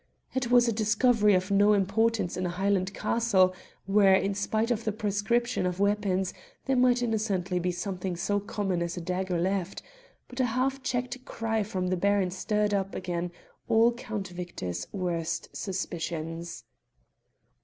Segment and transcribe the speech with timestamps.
[0.33, 3.53] It was a discovery of no importance in a Highland castle,
[3.85, 6.33] where, in spite of the proscription of weapons,
[6.65, 9.83] there might innocently be something so common as a dagger left;
[10.27, 13.31] but a half checked cry from the Baron stirred up again
[13.67, 16.63] all Count Victor's worst suspicions.